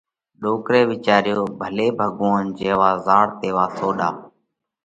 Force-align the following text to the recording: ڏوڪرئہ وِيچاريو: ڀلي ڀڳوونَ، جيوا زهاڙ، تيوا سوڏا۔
ڏوڪرئہ 0.41 0.83
وِيچاريو: 0.91 1.39
ڀلي 1.59 1.87
ڀڳوونَ، 1.99 2.41
جيوا 2.57 2.91
زهاڙ، 3.05 3.27
تيوا 3.39 3.65
سوڏا۔ 3.77 4.09